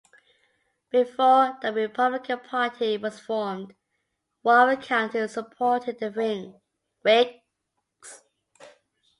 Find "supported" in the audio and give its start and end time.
5.27-5.99